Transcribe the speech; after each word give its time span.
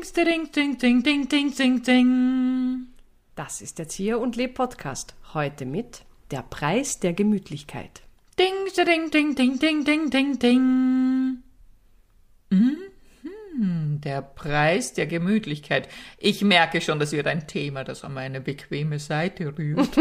ding, 0.00 0.50
ding, 0.50 0.78
ding, 0.78 1.02
ding, 1.02 1.28
ding, 1.28 1.54
ding, 1.54 1.82
ding. 1.82 2.86
Das 3.36 3.60
ist 3.60 3.78
der 3.78 3.88
Zier 3.88 4.18
und 4.18 4.34
Leb 4.34 4.54
Podcast. 4.54 5.14
Heute 5.34 5.66
mit 5.66 6.02
Der 6.30 6.42
Preis 6.42 7.00
der 7.00 7.12
Gemütlichkeit. 7.12 8.00
Ding, 8.38 8.46
ding, 8.74 9.10
ding, 9.10 9.34
ding, 9.34 9.58
ding, 9.58 9.84
ding, 9.84 10.10
ding, 10.10 10.38
ding. 10.38 11.42
Mhm, 12.48 14.00
der 14.00 14.22
Preis 14.22 14.94
der 14.94 15.06
Gemütlichkeit. 15.06 15.88
Ich 16.18 16.42
merke 16.42 16.80
schon, 16.80 16.98
das 16.98 17.12
wird 17.12 17.26
ein 17.26 17.46
Thema, 17.46 17.84
das 17.84 18.02
an 18.02 18.14
meine 18.14 18.40
bequeme 18.40 18.98
Seite 18.98 19.56
rührt. 19.58 19.96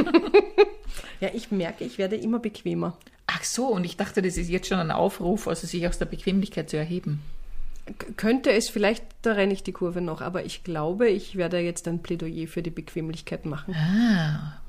Ja, 1.19 1.29
ich 1.33 1.51
merke, 1.51 1.83
ich 1.83 1.97
werde 1.97 2.15
immer 2.15 2.39
bequemer. 2.39 2.97
Ach 3.27 3.43
so, 3.43 3.67
und 3.67 3.83
ich 3.83 3.97
dachte, 3.97 4.21
das 4.21 4.37
ist 4.37 4.49
jetzt 4.49 4.69
schon 4.69 4.79
ein 4.79 4.91
Aufruf, 4.91 5.47
also 5.49 5.67
sich 5.67 5.85
aus 5.85 5.99
der 5.99 6.05
Bequemlichkeit 6.05 6.69
zu 6.69 6.77
erheben. 6.77 7.21
Könnte 8.17 8.51
es 8.51 8.69
vielleicht, 8.69 9.03
da 9.21 9.33
renne 9.33 9.53
ich 9.53 9.63
die 9.63 9.71
Kurve 9.71 10.01
noch, 10.01 10.21
aber 10.21 10.45
ich 10.45 10.63
glaube, 10.63 11.09
ich 11.09 11.35
werde 11.35 11.59
jetzt 11.59 11.87
ein 11.87 11.99
Plädoyer 11.99 12.47
für 12.47 12.61
die 12.61 12.69
Bequemlichkeit 12.69 13.45
machen. 13.45 13.75
Ah, 13.75 14.61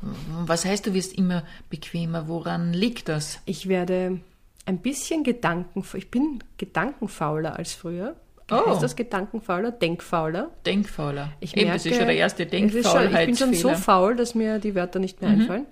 was 0.47 0.65
heißt, 0.65 0.87
du 0.87 0.95
wirst 0.95 1.13
immer 1.15 1.43
bequemer? 1.69 2.29
Woran 2.29 2.73
liegt 2.73 3.09
das? 3.09 3.41
Ich 3.45 3.69
werde 3.69 4.21
ein 4.67 4.79
bisschen 4.79 5.25
Gedanken, 5.25 5.85
ich 5.95 6.11
bin 6.11 6.43
gedankenfauler 6.59 7.57
als 7.57 7.75
früher. 7.75 8.17
Oh. 8.51 8.73
Ist 8.73 8.81
das 8.83 8.97
gedankenfauler? 8.97 9.71
Denkfauler? 9.71 10.51
Denkfauler. 10.67 11.33
Ich 11.41 11.57
Eben, 11.57 11.67
merke, 11.69 11.79
das 11.79 11.87
ist 11.87 11.97
schon 11.97 12.07
der 12.07 12.17
erste 12.17 12.49
schon, 12.49 13.15
Ich 13.15 13.27
bin 13.27 13.37
schon 13.37 13.55
so 13.55 13.75
faul, 13.75 14.17
dass 14.17 14.35
mir 14.35 14.59
die 14.59 14.75
Wörter 14.75 14.99
nicht 14.99 15.21
mehr 15.21 15.31
einfallen. 15.31 15.67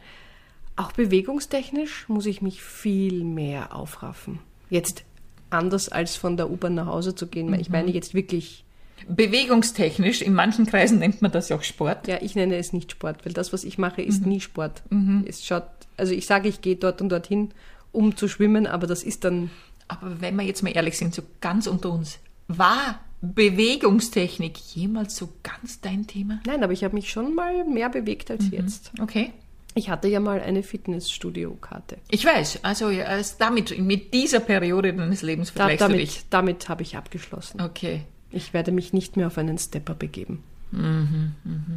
Auch 0.77 0.92
bewegungstechnisch 0.92 2.09
muss 2.09 2.27
ich 2.27 2.41
mich 2.41 2.62
viel 2.62 3.25
mehr 3.25 3.75
aufraffen. 3.75 4.39
Jetzt 4.70 5.05
anders 5.51 5.88
als 5.88 6.16
von 6.16 6.37
der 6.37 6.51
U-Bahn 6.51 6.75
nach 6.75 6.87
Hause 6.87 7.15
zu 7.15 7.27
gehen. 7.27 7.52
Ich 7.55 7.70
meine 7.70 7.91
jetzt 7.91 8.15
wirklich, 8.15 8.65
Bewegungstechnisch, 9.09 10.23
in 10.23 10.34
manchen 10.34 10.66
Kreisen 10.66 10.98
nennt 10.98 11.23
man 11.23 11.30
das 11.30 11.48
ja 11.48 11.56
auch 11.56 11.62
Sport. 11.62 12.09
ja, 12.09 12.19
ich 12.20 12.34
nenne 12.34 12.56
es 12.56 12.73
nicht 12.73 12.91
Sport, 12.91 13.25
weil 13.25 13.33
das, 13.33 13.53
was 13.53 13.64
ich 13.64 13.78
mache, 13.78 14.03
ist 14.03 14.27
nie 14.27 14.41
Sport. 14.41 14.83
Es 15.25 15.47
schaut, 15.47 15.69
also 15.97 16.12
ich 16.12 16.27
sage, 16.27 16.48
ich 16.48 16.61
gehe 16.61 16.77
dort 16.77 17.00
und 17.00 17.08
dorthin, 17.11 17.50
um 17.92 18.17
zu 18.17 18.28
schwimmen, 18.28 18.67
aber 18.67 18.86
das 18.86 19.03
ist 19.03 19.25
dann, 19.25 19.50
Aber 19.86 20.20
wenn 20.20 20.36
wir 20.36 20.45
jetzt 20.45 20.62
mal 20.62 20.70
ehrlich 20.75 20.98
sind, 20.98 21.14
so 21.14 21.23
ganz 21.41 21.67
unter 21.67 21.91
uns, 21.91 22.19
war 22.48 23.01
Bewegungstechnik 23.20 24.58
jemals 24.58 25.17
so 25.17 25.28
ganz 25.42 25.80
dein 25.80 26.06
Thema? 26.06 26.41
nein, 26.47 26.62
aber 26.62 26.73
ich 26.73 26.84
habe 26.84 26.95
mich 26.95 27.11
schon 27.11 27.34
mal 27.34 27.64
mehr 27.64 27.89
bewegt 27.89 28.30
als 28.30 28.51
jetzt. 28.51 28.92
Okay. 29.01 29.33
Ich 29.74 29.91
hatte 29.91 30.08
ja 30.08 30.19
mal 30.19 30.41
eine 30.41 30.62
Fitnessstudio-Karte. 30.62 31.98
Ich 32.11 32.24
weiß, 32.24 32.61
also 32.64 32.91
ja, 32.91 33.06
damit, 33.38 33.78
mit 33.78 34.12
dieser 34.12 34.41
Periode 34.41 34.92
deines 34.92 35.22
Lebens 35.22 35.52
Da, 35.55 35.66
vergleichst 35.69 35.88
du 35.88 35.97
dich. 35.97 36.24
damit 36.30 36.48
damit 36.58 36.69
habe 36.69 36.83
ich 36.83 36.97
abgeschlossen. 36.97 37.61
Okay. 37.61 38.02
Ich 38.30 38.52
werde 38.52 38.72
mich 38.72 38.92
nicht 38.92 39.16
mehr 39.16 39.28
auf 39.28 39.39
einen 39.39 39.56
Stepper 39.58 39.94
begeben. 39.94 40.42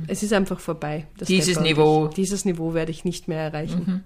Es 0.08 0.22
ist 0.22 0.34
einfach 0.34 0.59
vorbei. 0.59 1.06
Mhm, 1.19 1.25
Dieses 1.25 1.52
Stepper 1.53 1.62
Niveau. 1.69 2.08
Ich, 2.09 2.16
dieses 2.16 2.44
Niveau 2.44 2.73
werde 2.73 2.92
ich 2.92 3.06
nicht 3.06 3.28
mehr 3.30 3.39
erreichen. 3.39 4.03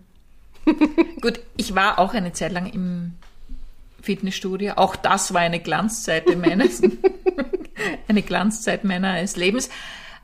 Gut, 1.22 1.40
ich 1.58 1.74
war 1.74 1.98
auch 1.98 2.14
eine 2.14 2.34
Zeit 2.34 2.52
lang 2.52 2.68
im 2.68 3.14
Fitnessstudio. 4.02 4.74
Auch 4.76 4.96
das 4.96 5.34
war 5.34 5.42
eine 5.42 5.60
Glanzzeit 5.60 6.26
meines, 6.38 6.82
eine 8.08 8.22
Glanzzeit 8.22 8.84
meines 8.84 9.36
Lebens. 9.38 9.70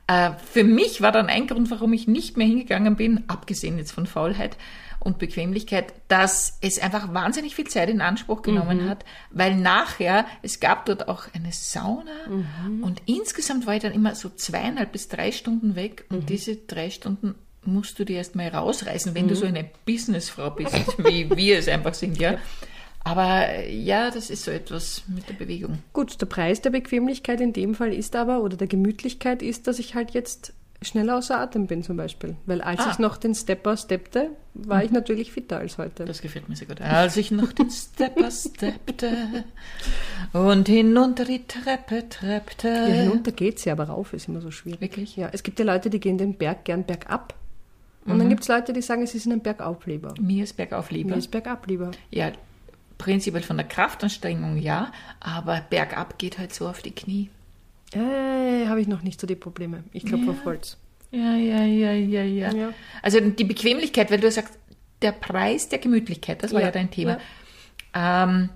Äh, 0.06 0.30
für 0.52 0.64
mich 0.64 1.00
war 1.00 1.12
dann 1.12 1.28
ein 1.28 1.46
Grund, 1.46 1.70
warum 1.70 1.92
ich 1.92 2.08
nicht 2.08 2.36
mehr 2.36 2.46
hingegangen 2.46 2.96
bin, 2.96 3.24
abgesehen 3.28 3.78
jetzt 3.78 3.92
von 3.92 4.06
Faulheit 4.06 4.56
und 5.00 5.18
Bequemlichkeit, 5.18 5.92
dass 6.08 6.58
es 6.60 6.78
einfach 6.78 7.12
wahnsinnig 7.12 7.54
viel 7.56 7.66
Zeit 7.66 7.88
in 7.88 8.00
Anspruch 8.00 8.42
genommen 8.42 8.88
hat, 8.88 9.04
weil 9.30 9.56
nachher, 9.56 10.26
es 10.42 10.60
gab 10.60 10.86
dort 10.86 11.08
auch 11.08 11.24
eine 11.34 11.50
Sauna 11.50 12.12
und 12.82 13.02
insgesamt 13.06 13.66
war 13.66 13.74
ich 13.74 13.82
dann 13.82 13.92
immer 13.92 14.14
so 14.14 14.28
zweieinhalb 14.30 14.92
bis 14.92 15.08
drei 15.08 15.32
Stunden 15.32 15.74
weg 15.74 16.04
und 16.08 16.30
diese 16.30 16.54
drei 16.54 16.90
Stunden 16.90 17.34
musst 17.64 17.98
du 17.98 18.04
dir 18.04 18.16
erstmal 18.16 18.48
rausreißen, 18.48 19.14
wenn 19.14 19.28
du 19.28 19.36
so 19.36 19.46
eine 19.46 19.68
Businessfrau 19.86 20.50
bist, 20.50 20.74
wie 20.98 21.28
wir 21.30 21.58
es 21.58 21.68
einfach 21.68 21.94
sind, 21.94 22.18
ja. 22.18 22.38
Aber 23.04 23.48
äh, 23.48 23.74
ja, 23.74 24.10
das 24.10 24.30
ist 24.30 24.44
so 24.44 24.50
etwas 24.50 25.02
mit 25.12 25.28
der 25.28 25.34
Bewegung. 25.34 25.78
Gut, 25.92 26.20
der 26.20 26.26
Preis 26.26 26.60
der 26.60 26.70
Bequemlichkeit 26.70 27.40
in 27.40 27.52
dem 27.52 27.74
Fall 27.74 27.92
ist 27.92 28.14
aber, 28.16 28.42
oder 28.42 28.56
der 28.56 28.68
Gemütlichkeit 28.68 29.42
ist, 29.42 29.66
dass 29.66 29.78
ich 29.80 29.94
halt 29.94 30.12
jetzt 30.12 30.52
schneller 30.82 31.16
außer 31.18 31.38
Atem 31.38 31.66
bin 31.68 31.82
zum 31.84 31.96
Beispiel. 31.96 32.36
Weil 32.46 32.60
als 32.60 32.80
Ah. 32.80 32.90
ich 32.92 32.98
noch 32.98 33.16
den 33.16 33.34
Stepper 33.36 33.76
steppte, 33.76 34.30
war 34.54 34.82
ich 34.84 34.90
natürlich 34.90 35.30
fitter 35.32 35.58
als 35.58 35.78
heute. 35.78 36.04
Das 36.04 36.20
gefällt 36.22 36.48
mir 36.48 36.56
sehr 36.56 36.66
gut. 36.66 36.80
Als 36.80 37.16
ich 37.16 37.30
noch 37.30 37.52
den 37.52 37.70
Stepper 37.70 38.30
steppte 38.30 39.44
und 40.32 40.68
hinunter 40.68 41.24
die 41.24 41.46
Treppe 41.46 42.08
treppte. 42.08 42.68
ja, 42.68 42.84
hinunter 42.86 43.32
geht's 43.32 43.64
ja, 43.64 43.72
aber 43.74 43.84
rauf 43.84 44.12
ist 44.12 44.28
immer 44.28 44.40
so 44.40 44.50
schwierig. 44.50 44.80
Wirklich? 44.80 45.16
Ja, 45.16 45.28
es 45.32 45.42
gibt 45.42 45.58
ja 45.58 45.64
Leute, 45.64 45.88
die 45.90 46.00
gehen 46.00 46.18
den 46.18 46.34
Berg 46.34 46.64
gern 46.64 46.84
bergab. 46.84 47.34
Und 48.04 48.14
Mhm. 48.14 48.18
dann 48.18 48.28
gibt's 48.30 48.48
Leute, 48.48 48.72
die 48.72 48.82
sagen, 48.82 49.02
es 49.02 49.14
ist 49.14 49.26
ihnen 49.26 49.40
bergauf 49.40 49.86
lieber. 49.86 50.14
Mir 50.20 50.42
ist 50.44 50.56
bergauf 50.56 50.90
lieber. 50.90 51.10
Mir 51.10 51.16
ist 51.18 51.30
bergab 51.30 51.66
lieber. 51.68 51.92
Ja, 52.10 52.32
prinzipiell 53.02 53.42
von 53.42 53.56
der 53.56 53.66
Kraftanstrengung 53.66 54.56
ja, 54.58 54.92
aber 55.18 55.60
bergab 55.68 56.18
geht 56.18 56.38
halt 56.38 56.54
so 56.54 56.68
auf 56.68 56.82
die 56.82 56.92
Knie. 56.92 57.30
Äh, 57.92 58.68
habe 58.68 58.80
ich 58.80 58.86
noch 58.86 59.02
nicht 59.02 59.20
so 59.20 59.26
die 59.26 59.34
Probleme. 59.34 59.82
Ich 59.92 60.04
glaube 60.04 60.30
auf 60.30 60.44
Holz. 60.44 60.76
Ja, 61.10 61.34
ja, 61.34 61.64
ja, 61.64 61.92
ja, 61.92 62.22
ja, 62.22 62.52
Ja. 62.52 62.72
Also 63.02 63.18
die 63.20 63.44
Bequemlichkeit, 63.44 64.12
weil 64.12 64.20
du 64.20 64.30
sagst, 64.30 64.56
der 65.02 65.10
Preis 65.10 65.68
der 65.68 65.80
Gemütlichkeit, 65.80 66.44
das 66.44 66.52
war 66.52 66.60
ja, 66.60 66.68
Ja, 66.68 66.72
dein 66.72 66.92
Thema. 66.92 67.18
Ähm, 67.92 68.50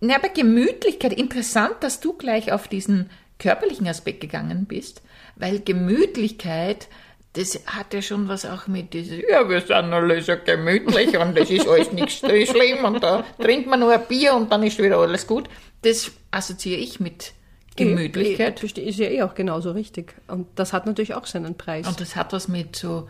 na, 0.00 0.16
aber 0.16 0.30
Gemütlichkeit, 0.30 1.12
interessant, 1.12 1.76
dass 1.80 2.00
du 2.00 2.14
gleich 2.14 2.52
auf 2.52 2.66
diesen 2.66 3.10
körperlichen 3.38 3.86
Aspekt 3.86 4.22
gegangen 4.22 4.64
bist, 4.64 5.02
weil 5.36 5.60
Gemütlichkeit, 5.60 6.88
das 7.36 7.60
hat 7.66 7.92
ja 7.92 8.00
schon 8.00 8.28
was 8.28 8.46
auch 8.46 8.66
mit 8.66 8.94
dieses, 8.94 9.22
ja, 9.30 9.48
wir 9.48 9.60
sind 9.60 9.72
alle 9.72 10.22
so 10.22 10.32
gemütlich 10.44 11.16
und 11.18 11.36
das 11.36 11.50
ist 11.50 11.68
alles 11.68 11.92
nichts 11.92 12.18
schlimm 12.18 12.84
und 12.84 13.02
da 13.02 13.24
trinkt 13.38 13.68
man 13.68 13.80
nur 13.80 13.92
ein 13.92 14.06
Bier 14.08 14.34
und 14.34 14.50
dann 14.50 14.62
ist 14.62 14.78
wieder 14.82 14.98
alles 14.98 15.26
gut. 15.26 15.48
Das 15.82 16.10
assoziiere 16.30 16.80
ich 16.80 16.98
mit 16.98 17.32
Gemütlichkeit. 17.76 18.62
Eh, 18.62 18.80
Ist 18.80 18.98
ja 18.98 19.08
eh 19.08 19.22
auch 19.22 19.34
genauso 19.34 19.72
richtig. 19.72 20.14
Und 20.28 20.46
das 20.54 20.72
hat 20.72 20.86
natürlich 20.86 21.14
auch 21.14 21.26
seinen 21.26 21.56
Preis. 21.56 21.86
Und 21.86 22.00
das 22.00 22.16
hat 22.16 22.32
was 22.32 22.48
mit 22.48 22.74
so, 22.74 23.08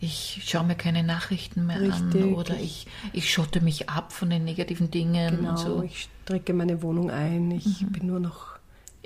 ich 0.00 0.42
schaue 0.46 0.64
mir 0.64 0.76
keine 0.76 1.02
Nachrichten 1.02 1.66
mehr 1.66 1.80
Richtig. 1.80 2.22
an 2.22 2.34
oder 2.34 2.54
ich, 2.54 2.86
ich 3.12 3.32
schotte 3.32 3.60
mich 3.60 3.88
ab 3.90 4.12
von 4.12 4.30
den 4.30 4.44
negativen 4.44 4.90
Dingen 4.90 5.38
genau, 5.38 5.50
und 5.50 5.58
so. 5.58 5.82
ich 5.82 6.08
strecke 6.24 6.54
meine 6.54 6.82
Wohnung 6.82 7.10
ein. 7.10 7.50
Ich 7.50 7.84
bin 7.86 8.06
nur 8.06 8.20
noch. 8.20 8.53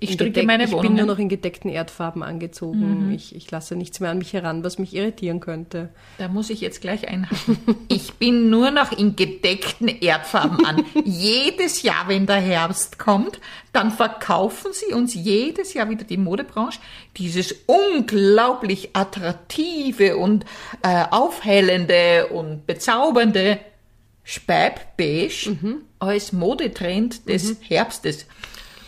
Ich 0.01 0.13
stricke 0.13 0.45
meine 0.45 0.65
ich 0.65 0.71
Wohnung 0.71 0.83
bin 0.83 0.95
nur 0.95 1.07
noch 1.07 1.19
in 1.19 1.29
gedeckten 1.29 1.71
Erdfarben 1.71 2.23
angezogen. 2.23 3.13
Ich, 3.13 3.35
ich 3.35 3.51
lasse 3.51 3.75
nichts 3.75 3.99
mehr 3.99 4.11
an 4.11 4.19
mich 4.19 4.33
heran, 4.33 4.63
was 4.63 4.79
mich 4.79 4.95
irritieren 4.95 5.41
könnte. 5.41 5.89
Da 6.19 6.29
muss 6.29 6.51
ich 6.51 6.61
jetzt 6.61 6.81
gleich 6.81 7.09
einhaken. 7.09 7.59
Ich 7.89 8.15
bin 8.15 8.51
nur 8.51 8.71
noch 8.71 8.93
in 8.93 9.17
gedeckten 9.17 9.89
Erdfarben 9.89 10.65
an. 10.65 10.85
jedes 11.05 11.83
Jahr, 11.83 12.07
wenn 12.07 12.27
der 12.27 12.37
Herbst 12.37 12.99
kommt, 12.99 13.41
dann 13.73 13.91
verkaufen 13.91 14.73
sie 14.73 14.95
uns 14.95 15.15
jedes 15.15 15.75
Jahr 15.75 15.89
wieder 15.91 16.05
die 16.05 16.17
Modebranche 16.17 16.79
dieses 17.17 17.55
unglaublich 17.67 18.91
attraktive 18.95 20.17
und 20.17 20.45
äh, 20.83 21.05
aufhellende 21.11 22.29
und 22.29 22.67
bezaubernde 22.67 23.59
Speib-Beige 24.23 25.57
als 25.99 26.33
Modetrend 26.33 27.29
des 27.29 27.57
Herbstes. 27.63 28.27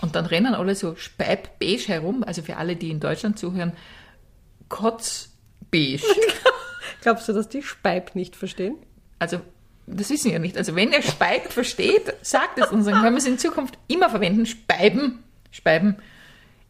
Und 0.03 0.17
dann 0.17 0.27
rennen 0.27 0.55
alle 0.55 0.75
so 0.75 0.95
Speib-Beige 0.97 1.89
herum, 1.89 2.25
also 2.25 2.43
für 2.43 2.57
alle, 2.57 2.77
die 2.77 2.91
in 2.91 3.01
Deutschland 3.01 3.39
zuhören, 3.39 3.73
Kotz-Beige. 4.69 6.03
Glaubst 7.03 7.29
du, 7.29 7.33
dass 7.33 7.49
die 7.49 7.63
Speib 7.63 8.15
nicht 8.15 8.37
verstehen? 8.37 8.77
Also, 9.19 9.41
das 9.87 10.11
wissen 10.11 10.27
wir 10.27 10.33
ja 10.35 10.39
nicht. 10.39 10.57
Also, 10.57 10.75
wenn 10.77 10.93
ihr 10.93 11.03
Speib 11.03 11.53
versteht, 11.53 12.15
sagt 12.23 12.59
es 12.59 12.71
uns, 12.71 12.87
dann 12.87 13.03
können 13.03 13.15
wir 13.15 13.19
es 13.19 13.27
in 13.27 13.39
Zukunft 13.39 13.79
immer 13.89 14.09
verwenden. 14.11 14.47
Speiben, 14.47 15.23
Speiben. 15.51 15.97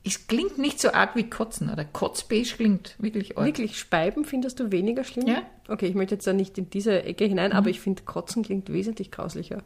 Es 0.03 0.27
klingt 0.27 0.57
nicht 0.57 0.81
so 0.81 0.93
arg 0.93 1.15
wie 1.15 1.29
Kotzen, 1.29 1.71
oder 1.71 1.85
Kotzbeige 1.85 2.55
klingt 2.57 2.95
wirklich 2.99 3.37
arg. 3.37 3.47
Wirklich, 3.47 3.79
Speiben 3.79 4.25
findest 4.25 4.59
du 4.59 4.73
weniger 4.73 5.05
schlimm? 5.05 5.27
Ja. 5.27 5.43
Okay, 5.69 5.87
ich 5.87 5.95
möchte 5.95 6.15
jetzt 6.15 6.27
da 6.27 6.33
nicht 6.33 6.57
in 6.57 6.71
diese 6.71 7.03
Ecke 7.03 7.27
hinein, 7.27 7.53
aber 7.53 7.69
ich 7.69 7.81
finde, 7.81 8.03
Kotzen 8.05 8.43
klingt 8.43 8.73
wesentlich 8.73 9.11
grauslicher. 9.11 9.63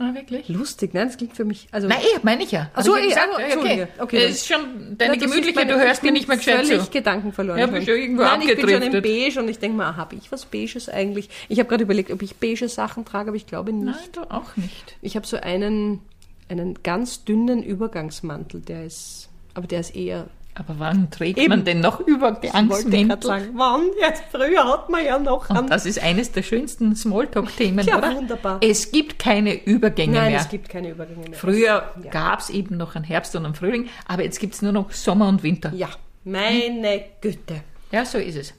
Ah, 0.00 0.14
wirklich? 0.14 0.48
Lustig, 0.48 0.94
nein, 0.94 1.08
das 1.08 1.18
klingt 1.18 1.36
für 1.36 1.44
mich. 1.44 1.68
Also, 1.70 1.86
Nein, 1.86 1.98
meine 2.22 2.42
ich 2.44 2.50
ja. 2.50 2.70
Ach 2.74 2.82
so, 2.82 2.96
Hab 2.96 3.02
ich 3.04 3.10
ja 3.14 3.22
also, 3.28 3.38
Entschuldige. 3.38 3.88
Okay, 3.98 4.16
das 4.16 4.24
dann- 4.24 4.32
ist 4.32 4.46
schon, 4.48 4.98
deine 4.98 5.18
Gemütlichkeit, 5.18 5.66
meine- 5.68 5.78
du 5.78 5.84
hörst 5.86 5.98
ich 5.98 6.02
mir 6.04 6.12
nicht 6.12 6.28
mehr 6.28 6.38
gescheit 6.38 6.66
völlig 6.66 6.84
zu. 6.84 6.90
Gedanken 6.90 7.32
verloren. 7.32 7.58
Ja, 7.58 7.66
bist 7.66 7.86
du 7.86 7.92
irgendwo 7.96 8.22
Nein, 8.22 8.40
ich 8.40 8.46
bin 8.48 8.58
schon 8.60 8.68
im 8.70 8.74
abgedriftet. 8.76 9.02
Beige 9.04 9.40
und 9.40 9.48
ich 9.48 9.58
denke 9.58 9.76
mal, 9.76 9.96
habe 9.96 10.16
ich 10.16 10.32
was 10.32 10.46
Beiges 10.46 10.88
eigentlich? 10.88 11.28
Ich 11.50 11.58
habe 11.58 11.68
gerade 11.68 11.84
überlegt, 11.84 12.10
ob 12.10 12.22
ich 12.22 12.36
beige 12.36 12.68
Sachen 12.70 13.04
trage, 13.04 13.28
aber 13.28 13.36
ich 13.36 13.46
glaube 13.46 13.72
nicht. 13.72 13.84
Nein, 13.84 14.08
du 14.12 14.22
auch 14.30 14.56
nicht. 14.56 14.96
Ich 15.02 15.14
habe 15.14 15.26
so 15.26 15.36
einen, 15.36 16.00
einen 16.48 16.82
ganz 16.82 17.24
dünnen 17.24 17.62
Übergangsmantel, 17.62 18.60
der 18.62 18.86
ist, 18.86 19.28
aber 19.52 19.66
der 19.66 19.80
ist 19.80 19.94
eher 19.94 20.26
Aber 20.54 20.74
wann 20.78 21.10
trägt 21.10 21.38
Eben. 21.38 21.48
man 21.48 21.64
denn 21.64 21.80
noch 21.80 22.00
Übergangsmäntel? 22.00 23.22
sagen, 23.22 23.50
wann? 23.54 23.86
Jetzt 23.98 24.22
früher 24.30 24.64
hat 24.68 24.90
man 24.90 25.02
ja 25.04 25.18
noch 25.18 25.48
Und 25.48 25.70
das 25.70 25.86
ist 25.86 26.02
eines 26.02 26.30
der 26.32 26.42
schönsten 26.42 26.94
Smalltalk-Themen, 26.94 27.86
Ja, 27.86 27.96
oder? 27.98 28.14
wunderbar. 28.14 28.58
Es 28.62 28.92
gibt 28.92 29.18
keine 29.18 29.64
Übergänge 29.64 30.12
Nein, 30.18 30.32
mehr. 30.32 30.40
es 30.40 30.48
gibt 30.50 30.68
keine 30.68 30.90
Übergänge 30.90 31.30
mehr. 31.30 31.38
Früher 31.38 31.90
Ja. 32.04 32.10
gab 32.10 32.40
es 32.40 32.50
eben 32.50 32.76
noch 32.76 32.94
einen 32.96 33.04
Herbst 33.04 33.34
und 33.34 33.46
einen 33.46 33.54
Frühling, 33.54 33.88
aber 34.06 34.24
jetzt 34.24 34.40
gibt 34.40 34.52
es 34.54 34.60
nur 34.60 34.72
noch 34.72 34.92
Sommer 34.92 35.28
und 35.28 35.42
Winter. 35.42 35.72
Ja, 35.74 35.88
meine 36.24 37.02
Güte. 37.22 37.62
Ja, 37.90 38.04
so 38.04 38.18
ist 38.18 38.36
es. 38.36 38.52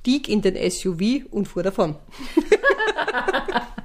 Stieg 0.00 0.28
in 0.30 0.40
den 0.40 0.56
SUV 0.70 1.26
und 1.30 1.46
fuhr 1.46 1.62
davon. 1.62 1.96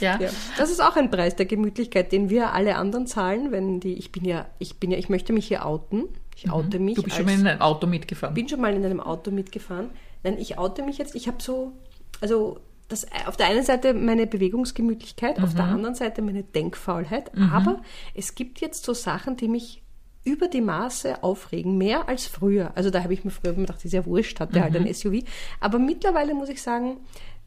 Ja. 0.00 0.18
Ja. 0.20 0.28
Das 0.58 0.70
ist 0.70 0.80
auch 0.80 0.96
ein 0.96 1.10
Preis 1.10 1.36
der 1.36 1.46
Gemütlichkeit, 1.46 2.12
den 2.12 2.30
wir 2.30 2.52
alle 2.52 2.76
anderen 2.76 3.06
zahlen, 3.06 3.52
wenn 3.52 3.80
die, 3.80 3.94
ich 3.94 4.12
bin 4.12 4.24
ja, 4.24 4.46
ich 4.58 4.76
bin 4.78 4.90
ja, 4.90 4.98
ich 4.98 5.08
möchte 5.08 5.32
mich 5.32 5.46
hier 5.48 5.64
outen. 5.66 6.04
Ich 6.36 6.50
oute 6.50 6.78
mich. 6.78 6.96
Mhm. 6.96 6.96
Du 6.96 7.02
bist 7.04 7.16
als, 7.16 7.24
schon 7.26 7.34
mal 7.34 7.40
in 7.40 7.46
ein 7.46 7.60
Auto 7.62 7.86
mitgefahren. 7.86 8.34
bin 8.34 8.48
schon 8.48 8.60
mal 8.60 8.74
in 8.74 8.84
einem 8.84 9.00
Auto 9.00 9.30
mitgefahren. 9.30 9.90
Nein, 10.22 10.36
ich 10.38 10.58
oute 10.58 10.82
mich 10.82 10.98
jetzt. 10.98 11.14
Ich 11.14 11.28
habe 11.28 11.42
so, 11.42 11.72
also 12.20 12.58
das, 12.88 13.06
auf 13.26 13.36
der 13.36 13.46
einen 13.46 13.64
Seite 13.64 13.94
meine 13.94 14.26
Bewegungsgemütlichkeit, 14.26 15.40
auf 15.42 15.54
der 15.54 15.64
Mhm. 15.66 15.72
anderen 15.74 15.94
Seite 15.94 16.22
meine 16.22 16.42
Denkfaulheit. 16.42 17.30
Aber 17.52 17.80
es 18.14 18.34
gibt 18.34 18.60
jetzt 18.60 18.84
so 18.84 18.92
Sachen, 18.94 19.36
die 19.36 19.48
mich 19.48 19.82
über 20.24 20.48
die 20.48 20.60
Maße 20.60 21.22
aufregen, 21.22 21.78
mehr 21.78 22.08
als 22.08 22.26
früher. 22.26 22.72
Also 22.74 22.90
da 22.90 23.02
habe 23.04 23.14
ich 23.14 23.24
mir 23.24 23.30
früher 23.30 23.52
immer 23.52 23.60
gedacht, 23.62 23.78
das 23.78 23.84
ist 23.86 23.92
ja 23.92 24.04
wurscht, 24.06 24.40
hat 24.40 24.54
der 24.54 24.62
halt 24.64 24.74
Mhm. 24.74 24.86
ein 24.86 24.94
SUV. 24.94 25.22
Aber 25.60 25.78
mittlerweile 25.78 26.34
muss 26.34 26.48
ich 26.48 26.60
sagen, 26.60 26.98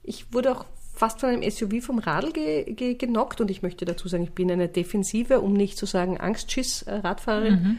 ich 0.02 0.34
wurde 0.34 0.52
auch 0.58 0.66
fast 1.00 1.22
von 1.22 1.30
einem 1.30 1.50
SUV 1.50 1.82
vom 1.82 2.00
Radl 2.00 2.32
ge 2.34 2.74
ge 2.74 2.94
genockt 2.96 3.40
und 3.42 3.50
ich 3.50 3.62
möchte 3.62 3.86
dazu 3.86 4.08
sagen, 4.10 4.24
ich 4.26 4.32
bin 4.34 4.52
eine 4.52 4.68
defensive, 4.68 5.40
um 5.40 5.54
nicht 5.54 5.78
zu 5.78 5.86
sagen 5.86 6.20
Angstschiss-Radfahrerin. 6.20 7.54
Mhm. 7.54 7.78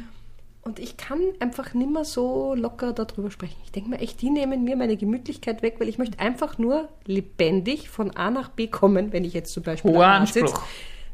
Und 0.62 0.78
ich 0.78 0.96
kann 0.98 1.20
einfach 1.38 1.72
nimmer 1.74 2.04
so 2.04 2.54
locker 2.54 2.92
darüber 2.92 3.30
sprechen. 3.30 3.56
Ich 3.64 3.72
denke 3.72 3.90
mir 3.90 3.98
echt, 4.00 4.20
die 4.20 4.28
nehmen 4.30 4.62
mir 4.64 4.76
meine 4.76 4.96
Gemütlichkeit 4.96 5.62
weg, 5.62 5.76
weil 5.78 5.88
ich 5.88 5.96
möchte 5.98 6.18
einfach 6.18 6.58
nur 6.58 6.88
lebendig 7.06 7.88
von 7.88 8.10
A 8.16 8.30
nach 8.30 8.50
B 8.50 8.66
kommen, 8.66 9.12
wenn 9.12 9.24
ich 9.24 9.32
jetzt 9.32 9.52
zum 9.54 9.62
Beispiel 9.62 9.90
Hoher 9.92 10.26
sitz. 10.26 10.42
Anspruch. 10.42 10.62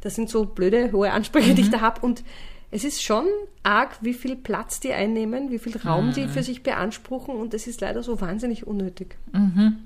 Das 0.00 0.14
sind 0.17 0.31
so 0.31 0.44
blöde, 0.47 0.91
hohe 0.93 1.12
Ansprüche, 1.12 1.53
Mhm. 1.53 1.56
die 1.56 1.62
ich 1.62 1.70
da 1.70 1.81
habe. 1.81 2.00
Und 2.00 2.25
es 2.73 2.82
ist 2.85 3.03
schon 3.03 3.25
arg, 3.62 3.97
wie 4.00 4.14
viel 4.14 4.35
Platz 4.37 4.81
die 4.81 4.93
einnehmen, 4.93 5.50
wie 5.50 5.58
viel 5.61 5.76
Raum 5.76 6.08
Mhm. 6.08 6.12
die 6.14 6.29
für 6.29 6.43
sich 6.43 6.62
beanspruchen. 6.64 7.35
Und 7.37 7.55
es 7.55 7.67
ist 7.69 7.81
leider 7.81 8.03
so 8.03 8.20
wahnsinnig 8.20 8.67
unnötig. 8.67 9.17
Mhm. 9.32 9.76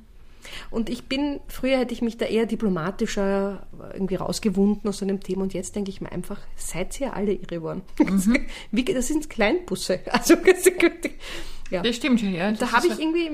Und 0.71 0.89
ich 0.89 1.05
bin, 1.05 1.41
früher 1.49 1.79
hätte 1.79 1.95
ich 1.95 2.03
mich 2.03 2.17
da 2.17 2.27
eher 2.27 2.47
diplomatischer 2.47 3.67
irgendwie 3.93 4.17
rausgewunden 4.17 4.89
aus 4.89 4.99
so 4.99 5.05
einem 5.05 5.21
Thema. 5.21 5.43
Und 5.43 5.55
jetzt 5.55 5.77
denke 5.77 5.91
ich 5.91 6.01
mir 6.01 6.13
einfach, 6.13 6.39
seid 6.57 7.01
ihr 7.01 7.15
alle 7.15 7.33
irre 7.33 7.47
geworden. 7.47 7.83
Mhm. 7.99 8.47
Das 8.95 9.09
sind 9.09 9.31
Kleinbusse. 9.31 10.01
Also, 10.11 10.35
ja. 11.71 11.83
Das 11.83 11.97
stimmt 11.97 12.21
schon, 12.21 12.35
ja. 12.35 12.51
Da 12.53 12.73
habe 12.73 12.89
ich 12.89 12.99
irgendwie, 12.99 13.31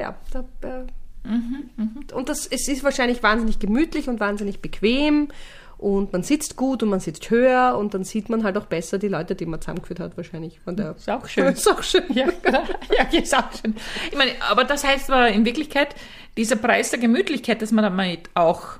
ja, 0.00 0.16
da, 0.30 0.40
äh, 0.62 0.86
Mhm, 1.24 1.70
und 2.12 2.28
das, 2.28 2.46
es 2.46 2.66
ist 2.66 2.82
wahrscheinlich 2.82 3.22
wahnsinnig 3.22 3.60
gemütlich 3.60 4.08
und 4.08 4.18
wahnsinnig 4.18 4.60
bequem 4.60 5.28
und 5.78 6.12
man 6.12 6.22
sitzt 6.22 6.56
gut 6.56 6.82
und 6.82 6.90
man 6.90 7.00
sitzt 7.00 7.28
höher 7.30 7.76
und 7.76 7.92
dann 7.92 8.04
sieht 8.04 8.28
man 8.28 8.44
halt 8.44 8.56
auch 8.56 8.66
besser 8.66 8.98
die 8.98 9.08
Leute, 9.08 9.34
die 9.34 9.46
man 9.46 9.60
zusammengeführt 9.60 9.98
hat, 9.98 10.16
wahrscheinlich. 10.16 10.60
Von 10.60 10.76
der, 10.76 10.94
Ist 10.96 11.10
auch 11.10 11.26
schön. 11.26 11.46
ist 11.52 11.68
auch 11.68 11.82
schön. 11.82 12.04
Ja, 12.10 12.26
ja, 12.46 13.18
ist 13.18 13.36
auch 13.36 13.50
schön. 13.52 13.74
Ich 14.10 14.16
meine, 14.16 14.30
aber 14.48 14.62
das 14.62 14.84
heißt 14.84 15.10
aber 15.10 15.28
in 15.28 15.44
Wirklichkeit, 15.44 15.96
dieser 16.36 16.56
Preis 16.56 16.90
der 16.90 16.98
Gemütlichkeit, 16.98 17.62
dass 17.62 17.72
man 17.72 17.82
damit 17.84 18.30
auch 18.34 18.78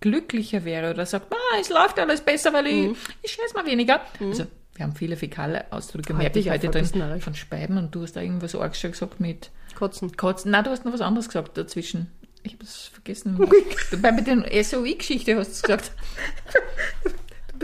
glücklicher 0.00 0.64
wäre 0.64 0.90
oder 0.90 1.06
sagt, 1.06 1.32
ah, 1.32 1.58
es 1.60 1.68
läuft 1.70 1.98
alles 1.98 2.20
besser, 2.20 2.52
weil 2.52 2.66
ich, 2.66 2.74
Mhm. 2.88 2.96
ich 3.22 3.32
scheiß 3.32 3.54
mal 3.54 3.64
weniger. 3.66 4.00
Also, 4.20 4.46
wir 4.74 4.84
haben 4.84 4.94
viele 4.94 5.16
fäkale 5.16 5.70
Ausdrücke, 5.72 6.08
Heute 6.12 6.18
merke 6.22 6.38
ich 6.40 6.50
heute 6.50 6.68
drin, 6.68 7.20
von 7.20 7.34
Speiben 7.34 7.78
und 7.78 7.94
du 7.94 8.02
hast 8.02 8.12
da 8.16 8.20
irgendwas 8.20 8.54
arg 8.54 8.72
gesagt 8.72 9.20
mit 9.20 9.50
Kotzen. 9.76 10.16
Kotzen. 10.16 10.50
Nein, 10.50 10.64
du 10.64 10.70
hast 10.70 10.84
noch 10.84 10.92
was 10.92 11.00
anderes 11.00 11.28
gesagt 11.28 11.56
dazwischen. 11.56 12.10
Ich 12.42 12.52
habe 12.54 12.64
es 12.64 12.90
vergessen. 12.92 13.38
Bei 14.02 14.10
der 14.10 14.64
SOI-Geschichte 14.64 15.36
hast 15.36 15.48
du 15.48 15.52
es 15.52 15.62
gesagt. 15.62 15.92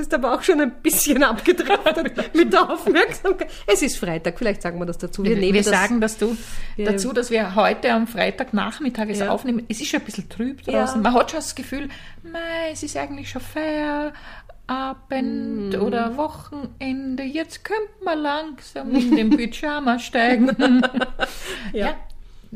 Bist 0.01 0.15
aber 0.15 0.33
auch 0.35 0.43
schon 0.43 0.61
ein 0.63 0.71
bisschen 0.83 1.23
abgedriftet 1.33 2.35
mit 2.35 2.53
der 2.55 2.71
Aufmerksamkeit. 2.71 3.51
Es 3.67 3.83
ist 3.83 3.99
Freitag, 3.99 4.39
vielleicht 4.39 4.63
sagen 4.63 4.79
wir 4.79 4.87
das 4.87 4.97
dazu. 4.99 5.23
Wir, 5.25 5.37
Wir, 5.39 5.53
wir 5.53 5.63
das, 5.63 5.71
sagen 5.71 6.01
das 6.01 6.17
du, 6.17 6.37
Wir- 6.77 6.87
dazu, 6.87 7.13
dass 7.13 7.31
wir 7.31 7.55
heute 7.55 7.93
am 7.93 8.07
Freitagnachmittag 8.07 9.09
es 9.11 9.19
Ja. 9.19 9.31
aufnehmen. 9.31 9.67
Es 9.69 9.81
ist 9.81 9.89
schon 9.91 10.01
ein 10.01 10.07
bisschen 10.07 10.29
trüb 10.31 10.63
Ja. 10.67 10.85
draußen. 10.85 11.03
Man 11.03 11.13
hat 11.13 11.31
schon 11.31 11.39
das 11.41 11.55
Gefühl, 11.55 11.89
mei, 12.23 12.71
es 12.73 12.83
ist 12.83 12.97
eigentlich 12.97 13.29
schon 13.29 13.43
Feierabend 13.43 14.13
Mm. 15.77 15.83
oder 15.83 16.17
Wochenende. 16.17 17.23
Jetzt 17.25 17.65
könnte 17.65 17.91
man 18.05 18.19
langsam 18.21 18.95
in 18.95 19.17
den 19.17 19.31
Pyjama 19.37 19.99
steigen. 19.99 20.83
ja. 21.73 21.95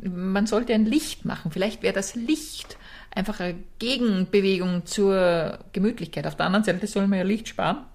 man 0.02 0.46
sollte 0.46 0.72
ein 0.74 0.86
Licht 0.86 1.24
machen. 1.24 1.50
Vielleicht 1.50 1.82
wäre 1.82 1.92
das 1.94 2.14
Licht 2.14 2.76
einfach 3.14 3.40
eine 3.40 3.56
Gegenbewegung 3.78 4.86
zur 4.86 5.58
Gemütlichkeit. 5.72 6.26
Auf 6.26 6.36
der 6.36 6.46
anderen 6.46 6.64
Seite 6.64 6.86
soll 6.86 7.06
man 7.06 7.18
ja 7.18 7.24
Licht 7.24 7.48
sparen. 7.48 7.78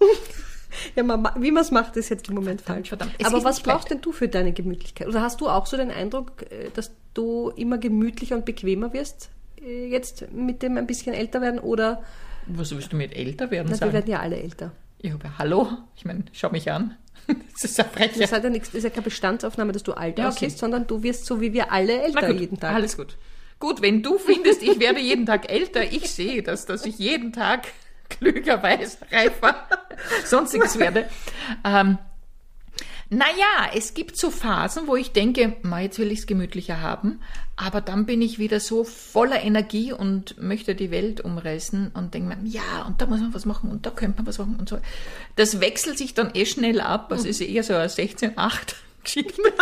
Ja, 0.94 1.02
man, 1.02 1.20
ma- 1.20 1.34
wie 1.36 1.50
man 1.50 1.64
es 1.64 1.72
macht, 1.72 1.96
ist 1.96 2.10
jetzt 2.10 2.28
im 2.28 2.36
Moment 2.36 2.60
falsch. 2.60 2.90
verdammt. 2.90 3.10
Aber 3.26 3.42
was 3.42 3.58
brauchst 3.58 3.90
denn 3.90 4.00
du 4.02 4.12
für 4.12 4.28
deine 4.28 4.52
Gemütlichkeit? 4.52 5.08
Oder 5.08 5.20
hast 5.20 5.40
du 5.40 5.48
auch 5.48 5.66
so 5.66 5.76
den 5.76 5.90
Eindruck, 5.90 6.42
äh, 6.42 6.70
dass 6.72 6.92
du 7.12 7.50
immer 7.56 7.76
gemütlicher 7.76 8.36
und 8.36 8.44
bequemer 8.44 8.92
wirst, 8.92 9.30
äh, 9.60 9.88
jetzt 9.88 10.30
mit 10.30 10.62
dem 10.62 10.76
ein 10.76 10.86
bisschen 10.86 11.12
älter 11.12 11.40
werden? 11.40 11.58
Oder, 11.58 12.04
Was 12.46 12.70
willst 12.70 12.92
du 12.92 12.96
mit 12.96 13.16
älter 13.16 13.50
werden 13.50 13.66
na, 13.66 13.70
wir 13.72 13.76
sagen? 13.78 13.92
werden 13.94 14.10
ja 14.12 14.20
alle 14.20 14.36
älter. 14.40 14.70
Ja, 15.02 15.14
aber 15.14 15.38
hallo, 15.38 15.66
ich 15.96 16.04
meine, 16.04 16.22
schau 16.32 16.50
mich 16.50 16.70
an. 16.70 16.94
Das 17.52 17.64
ist 17.64 17.76
ja 17.76 17.82
frech. 17.82 18.12
Das, 18.16 18.30
hat 18.30 18.44
ja 18.44 18.50
nichts, 18.50 18.68
das 18.68 18.76
ist 18.76 18.84
ja 18.84 18.90
keine 18.90 19.02
Bestandsaufnahme, 19.02 19.72
dass 19.72 19.82
du 19.82 19.92
alt 19.94 20.18
Ja, 20.20 20.26
okay. 20.26 20.34
aussiehst, 20.36 20.58
sondern 20.58 20.86
du 20.86 21.02
wirst 21.02 21.26
so 21.26 21.40
wie 21.40 21.52
wir 21.52 21.72
alle 21.72 22.00
älter 22.00 22.30
jeden 22.30 22.60
Tag. 22.60 22.74
Alles 22.76 22.96
gut. 22.96 23.16
Gut, 23.60 23.82
wenn 23.82 24.02
du 24.02 24.18
findest, 24.18 24.62
ich 24.62 24.80
werde 24.80 25.00
jeden 25.00 25.26
Tag 25.26 25.52
älter, 25.52 25.84
ich 25.84 26.10
sehe 26.10 26.42
das, 26.42 26.64
dass 26.64 26.86
ich 26.86 26.98
jeden 26.98 27.32
Tag 27.32 27.68
klüger, 28.08 28.62
weiß, 28.62 28.98
reifer, 29.12 29.68
sonstiges 30.24 30.78
werde. 30.78 31.08
Ähm, 31.62 31.98
naja, 33.10 33.70
es 33.74 33.92
gibt 33.92 34.16
so 34.16 34.30
Phasen, 34.30 34.86
wo 34.86 34.96
ich 34.96 35.12
denke, 35.12 35.56
ma, 35.62 35.80
jetzt 35.80 35.98
will 35.98 36.10
ich 36.10 36.20
es 36.20 36.26
gemütlicher 36.26 36.80
haben, 36.80 37.20
aber 37.56 37.82
dann 37.82 38.06
bin 38.06 38.22
ich 38.22 38.38
wieder 38.38 38.60
so 38.60 38.84
voller 38.84 39.42
Energie 39.42 39.92
und 39.92 40.40
möchte 40.40 40.74
die 40.74 40.90
Welt 40.90 41.20
umreißen 41.20 41.90
und 41.92 42.14
denke 42.14 42.34
mir, 42.34 42.48
ja, 42.48 42.84
und 42.86 43.02
da 43.02 43.06
muss 43.06 43.20
man 43.20 43.34
was 43.34 43.44
machen 43.44 43.70
und 43.70 43.84
da 43.84 43.90
könnte 43.90 44.18
man 44.18 44.26
was 44.26 44.38
machen 44.38 44.56
und 44.58 44.70
so. 44.70 44.78
Das 45.36 45.60
wechselt 45.60 45.98
sich 45.98 46.14
dann 46.14 46.30
eh 46.32 46.46
schnell 46.46 46.80
ab, 46.80 47.12
also 47.12 47.28
ist 47.28 47.42
eher 47.42 47.62
so 47.62 47.74
eine 47.74 47.88
16-8-Geschichte. 47.88 49.42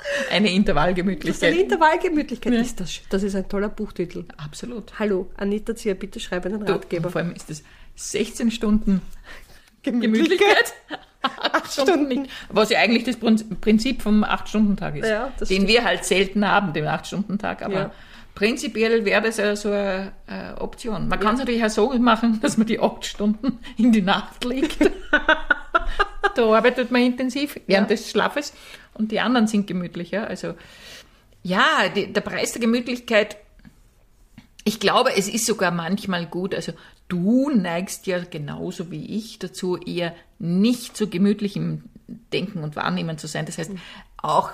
In, 0.00 0.36
eine 0.36 0.36
Eine 0.48 0.50
Intervallgemütlichkeit. 0.52 1.54
Intervallgemütlichkeit 1.56 2.52
Ja. 2.52 2.60
ist 2.60 2.80
das. 2.80 3.00
Das 3.10 3.22
ist 3.22 3.34
ein 3.34 3.48
toller 3.48 3.68
Buchtitel. 3.68 4.24
Absolut. 4.36 4.98
Hallo, 4.98 5.30
Anita 5.36 5.74
Zier, 5.76 5.94
bitte 5.94 6.20
schreib 6.20 6.46
einen 6.46 6.64
Du, 6.64 6.72
Ratgeber. 6.72 7.10
vor 7.10 7.20
allem 7.20 7.32
ist 7.32 7.50
das 7.50 7.62
16 7.96 8.50
Stunden 8.50 9.02
Gemütlichkeit. 9.82 10.74
Acht 11.22 11.72
Stunden. 11.72 12.28
Was 12.48 12.70
ja 12.70 12.78
eigentlich 12.80 13.04
das 13.04 13.16
Prin- 13.16 13.60
Prinzip 13.60 14.00
vom 14.02 14.24
8-Stunden-Tag 14.24 14.96
ist. 14.96 15.08
Ja, 15.08 15.32
das 15.38 15.48
den 15.48 15.56
stimmt. 15.58 15.68
wir 15.68 15.84
halt 15.84 16.04
selten 16.04 16.46
haben, 16.46 16.72
den 16.72 16.86
8-Stunden-Tag. 16.86 17.62
Aber 17.62 17.74
Ja. 17.74 17.92
prinzipiell 18.34 19.04
wäre 19.04 19.20
das 19.22 19.36
ja 19.36 19.54
so 19.56 19.70
eine, 19.70 20.12
äh, 20.26 20.58
Option. 20.58 21.08
Man 21.08 21.20
kann 21.20 21.34
es 21.34 21.40
natürlich 21.40 21.62
auch 21.64 21.68
so 21.70 21.92
machen, 21.98 22.40
dass 22.40 22.56
man 22.56 22.66
die 22.66 22.80
8 22.80 23.04
Stunden 23.04 23.58
in 23.76 23.92
die 23.92 24.00
Nacht 24.02 24.44
legt. 24.44 24.78
da 26.34 26.44
arbeitet 26.54 26.90
man 26.90 27.02
intensiv 27.02 27.60
während 27.66 27.90
Ja. 27.90 27.96
des 27.96 28.10
Schlafes 28.10 28.52
und 28.94 29.12
die 29.12 29.20
anderen 29.20 29.46
sind 29.46 29.66
gemütlicher. 29.66 30.26
Also 30.26 30.54
ja, 31.42 31.88
die, 31.94 32.12
der 32.12 32.20
Preis 32.20 32.52
der 32.52 32.60
Gemütlichkeit 32.60 33.36
ich 34.64 34.78
glaube, 34.78 35.16
es 35.16 35.26
ist 35.26 35.46
sogar 35.46 35.70
manchmal 35.70 36.26
gut. 36.26 36.54
Also 36.54 36.72
du 37.08 37.50
neigst 37.50 38.06
ja 38.06 38.22
genauso 38.22 38.90
wie 38.90 39.16
ich 39.16 39.38
dazu, 39.38 39.78
eher 39.78 40.14
nicht 40.38 40.96
so 40.96 41.08
gemütlich 41.08 41.56
im 41.56 41.84
Denken 42.32 42.62
und 42.62 42.76
Wahrnehmen 42.76 43.16
zu 43.16 43.26
sein. 43.26 43.46
Das 43.46 43.56
heißt, 43.58 43.70
auch 44.18 44.50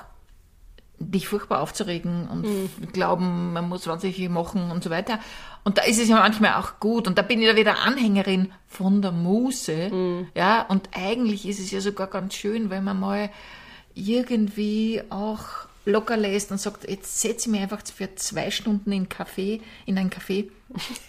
dich 0.99 1.27
furchtbar 1.29 1.61
aufzuregen 1.61 2.29
und 2.29 2.93
glauben, 2.93 3.53
man 3.53 3.69
muss 3.69 3.87
wahnsinnig 3.87 4.17
viel 4.17 4.29
machen 4.29 4.71
und 4.71 4.85
so 4.85 4.91
weiter. 4.91 5.19
Und 5.67 5.79
da 5.79 5.83
ist 5.83 5.99
es 5.99 6.09
ja 6.09 6.15
manchmal 6.15 6.55
auch 6.55 6.79
gut. 6.79 7.09
Und 7.09 7.19
da 7.19 7.23
bin 7.23 7.43
ich 7.43 7.49
da 7.49 7.57
wieder 7.57 7.81
Anhängerin 7.81 8.53
von 8.69 9.03
der 9.03 9.11
Muße. 9.11 9.91
Ja, 10.33 10.63
und 10.63 10.91
eigentlich 10.95 11.45
ist 11.45 11.59
es 11.59 11.73
ja 11.73 11.81
sogar 11.81 12.07
ganz 12.07 12.35
schön, 12.35 12.71
wenn 12.71 12.85
man 12.85 13.01
mal 13.01 13.31
irgendwie 13.97 15.03
auch 15.11 15.67
locker 15.85 16.17
lässt 16.17 16.53
und 16.53 16.61
sagt, 16.61 16.89
jetzt 16.89 17.21
setze 17.21 17.49
ich 17.49 17.53
mich 17.53 17.63
einfach 17.63 17.81
für 17.85 18.15
zwei 18.15 18.53
Stunden 18.53 18.93
in, 18.93 19.09
Café, 19.09 19.61
in 19.87 19.99
ein 19.99 20.09
Café. 20.11 20.51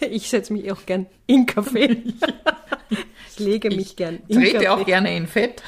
Ich 0.00 0.28
setze 0.28 0.52
mich 0.52 0.72
auch 0.72 0.86
gern 0.86 1.06
in 1.28 1.46
Kaffee. 1.46 2.02
ich 2.90 3.38
lege 3.38 3.70
mich 3.70 3.94
gern 3.94 4.20
in 4.26 4.40
Trete 4.40 4.52
Kaffee. 4.54 4.68
auch 4.68 4.84
gerne 4.84 5.16
in 5.16 5.28
Fett. 5.28 5.62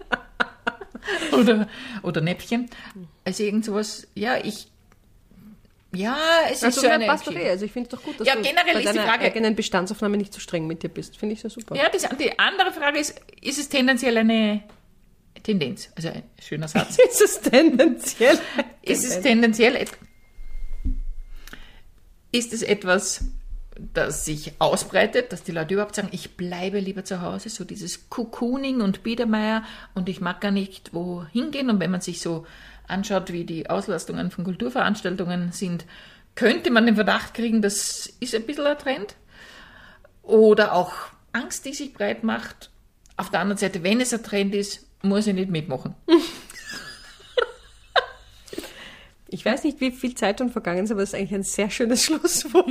oder, 1.32 1.68
oder 2.02 2.20
Näpfchen. 2.20 2.70
Also 3.24 3.44
irgend 3.44 3.64
sowas, 3.64 4.08
ja, 4.14 4.36
ich, 4.36 4.68
Ja, 5.94 6.16
es 6.50 6.62
Also 6.62 6.66
ist 6.68 6.74
so 6.76 6.86
na, 6.86 6.94
eine 6.94 7.06
passt 7.06 7.26
doch 7.26 7.34
eh. 7.34 7.50
Also 7.50 7.64
ich 7.66 7.72
finde 7.72 7.88
es 7.88 7.98
doch 7.98 8.02
gut, 8.04 8.18
dass 8.18 8.26
Ja, 8.26 8.34
du 8.34 8.42
generell 8.42 8.74
bei 8.74 8.80
ist 8.80 8.92
die 8.92 8.96
deiner 8.98 9.08
Frage- 9.08 9.24
eigenen 9.24 9.54
Bestandsaufnahme 9.54 10.16
nicht 10.16 10.32
so 10.32 10.40
streng 10.40 10.66
mit 10.66 10.82
dir 10.82 10.88
bist. 10.88 11.16
Finde 11.18 11.34
ich 11.34 11.40
sehr 11.40 11.50
super. 11.50 11.76
Ja, 11.76 11.88
das, 11.90 12.08
die 12.18 12.38
andere 12.38 12.72
Frage 12.72 12.98
ist, 12.98 13.20
ist 13.40 13.58
es 13.58 13.68
tendenziell 13.68 14.16
eine 14.16 14.62
Tendenz? 15.42 15.90
Also 15.96 16.08
ein 16.08 16.22
schöner 16.40 16.68
Satz. 16.68 16.96
Ist 17.10 17.20
es 17.20 17.40
tendenziell? 17.40 18.38
ist 18.82 19.04
es 19.04 19.20
tendenziell, 19.20 19.76
ist 22.32 22.52
es 22.52 22.62
etwas, 22.62 23.24
das 23.94 24.24
sich 24.24 24.52
ausbreitet, 24.58 25.32
dass 25.32 25.42
die 25.42 25.52
Leute 25.52 25.74
überhaupt 25.74 25.94
sagen, 25.94 26.08
ich 26.12 26.36
bleibe 26.36 26.78
lieber 26.78 27.04
zu 27.04 27.20
Hause, 27.22 27.48
so 27.48 27.64
dieses 27.64 28.08
Cocooning 28.10 28.80
und 28.80 29.02
Biedermeier 29.02 29.64
und 29.94 30.08
ich 30.08 30.20
mag 30.20 30.40
gar 30.40 30.50
nicht 30.50 30.94
wohin 30.94 31.50
gehen. 31.50 31.70
Und 31.70 31.80
wenn 31.80 31.90
man 31.90 32.00
sich 32.00 32.20
so 32.20 32.46
anschaut, 32.88 33.32
wie 33.32 33.44
die 33.44 33.70
Auslastungen 33.70 34.30
von 34.30 34.44
Kulturveranstaltungen 34.44 35.52
sind, 35.52 35.86
könnte 36.34 36.70
man 36.70 36.86
den 36.86 36.94
Verdacht 36.94 37.34
kriegen, 37.34 37.62
das 37.62 38.06
ist 38.20 38.34
ein 38.34 38.46
bisschen 38.46 38.66
ein 38.66 38.78
Trend. 38.78 39.16
Oder 40.22 40.72
auch 40.72 40.92
Angst, 41.32 41.64
die 41.64 41.74
sich 41.74 41.92
breit 41.92 42.24
macht. 42.24 42.70
Auf 43.16 43.30
der 43.30 43.40
anderen 43.40 43.58
Seite, 43.58 43.82
wenn 43.82 44.00
es 44.00 44.14
ein 44.14 44.22
Trend 44.22 44.54
ist, 44.54 44.86
muss 45.02 45.26
ich 45.26 45.34
nicht 45.34 45.50
mitmachen. 45.50 45.94
Ich 49.34 49.46
weiß 49.46 49.64
nicht, 49.64 49.80
wie 49.80 49.92
viel 49.92 50.14
Zeit 50.14 50.38
schon 50.38 50.50
vergangen 50.50 50.84
ist, 50.84 50.90
aber 50.90 51.00
das 51.00 51.08
ist 51.08 51.14
eigentlich 51.14 51.34
ein 51.34 51.42
sehr 51.42 51.70
schönes 51.70 52.04
Schlusswort. 52.04 52.70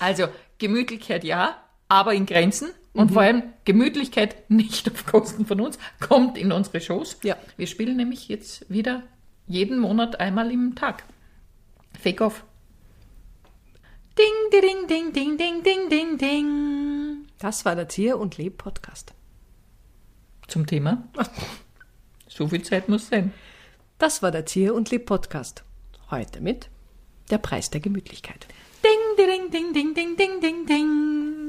Also 0.00 0.28
Gemütlichkeit 0.56 1.24
ja, 1.24 1.62
aber 1.88 2.14
in 2.14 2.24
Grenzen. 2.24 2.70
Und 2.94 3.12
vor 3.12 3.22
allem 3.22 3.44
Gemütlichkeit 3.64 4.50
nicht 4.50 4.90
auf 4.90 5.06
Kosten 5.06 5.46
von 5.46 5.60
uns. 5.60 5.78
Kommt 6.00 6.36
in 6.36 6.52
unsere 6.52 6.80
Shows. 6.80 7.18
Ja. 7.22 7.36
Wir 7.56 7.66
spielen 7.66 7.96
nämlich 7.96 8.28
jetzt 8.28 8.68
wieder 8.70 9.02
jeden 9.46 9.78
Monat 9.78 10.20
einmal 10.20 10.50
im 10.50 10.74
Tag. 10.74 11.04
Fake 11.98 12.20
off. 12.20 12.44
Ding, 14.18 14.60
ding, 14.60 14.86
ding, 14.88 15.12
ding, 15.12 15.38
ding, 15.38 15.62
ding, 15.62 15.88
ding, 15.88 16.18
ding. 16.18 17.26
Das 17.38 17.64
war 17.64 17.74
der 17.74 17.88
Tier- 17.88 18.18
und 18.18 18.36
Leb-Podcast. 18.36 19.14
Zum 20.48 20.66
Thema. 20.66 21.08
So 22.28 22.48
viel 22.48 22.62
Zeit 22.62 22.88
muss 22.88 23.08
sein. 23.08 23.30
Das 23.98 24.22
war 24.22 24.30
der 24.30 24.46
Tier- 24.46 24.74
und 24.74 24.90
Leb-Podcast. 24.90 25.64
Heute 26.10 26.40
mit 26.40 26.70
der 27.30 27.36
Preis 27.36 27.68
der 27.68 27.82
Gemütlichkeit. 27.82 28.46
Ding, 28.82 29.26
ding, 29.26 29.50
ding, 29.50 29.72
ding, 29.74 29.94
ding, 29.94 30.16
ding, 30.16 30.40
ding, 30.40 30.66
ding. 30.66 31.41